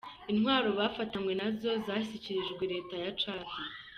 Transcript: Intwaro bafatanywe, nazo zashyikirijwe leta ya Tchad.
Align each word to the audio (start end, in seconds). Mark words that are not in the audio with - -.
Intwaro 0.31 0.69
bafatanywe, 0.79 1.33
nazo 1.39 1.69
zashyikirijwe 1.85 2.63
leta 2.73 2.95
ya 3.03 3.09
Tchad. 3.17 3.45